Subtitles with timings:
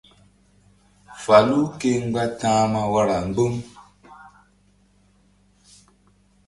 [1.23, 3.53] Falu ke mgba ta̧hma wara mbu̧ŋ.